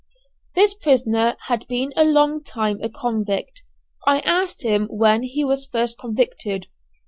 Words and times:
This 0.55 0.73
prisoner 0.73 1.37
had 1.45 1.67
been 1.67 1.93
a 1.95 2.03
long 2.03 2.43
time 2.43 2.81
a 2.81 2.89
convict. 2.89 3.61
I 4.07 4.21
asked 4.21 4.63
him 4.63 4.87
when 4.87 5.21
he 5.21 5.43
was 5.43 5.67
first 5.71 5.99
convicted. 5.99 6.65